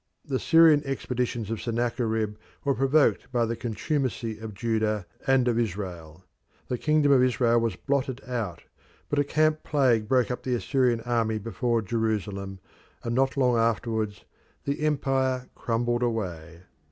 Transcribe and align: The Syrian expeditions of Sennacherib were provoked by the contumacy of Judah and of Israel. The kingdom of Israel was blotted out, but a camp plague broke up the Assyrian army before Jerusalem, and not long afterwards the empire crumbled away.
The 0.25 0.39
Syrian 0.39 0.81
expeditions 0.83 1.51
of 1.51 1.61
Sennacherib 1.61 2.35
were 2.63 2.73
provoked 2.73 3.31
by 3.31 3.45
the 3.45 3.55
contumacy 3.55 4.39
of 4.39 4.55
Judah 4.55 5.05
and 5.27 5.47
of 5.47 5.59
Israel. 5.59 6.23
The 6.69 6.79
kingdom 6.79 7.11
of 7.11 7.21
Israel 7.21 7.59
was 7.61 7.75
blotted 7.75 8.19
out, 8.27 8.63
but 9.11 9.19
a 9.19 9.23
camp 9.23 9.61
plague 9.61 10.07
broke 10.07 10.31
up 10.31 10.41
the 10.41 10.55
Assyrian 10.55 11.01
army 11.01 11.37
before 11.37 11.83
Jerusalem, 11.83 12.57
and 13.03 13.13
not 13.13 13.37
long 13.37 13.57
afterwards 13.57 14.25
the 14.63 14.83
empire 14.83 15.49
crumbled 15.53 16.01
away. 16.01 16.63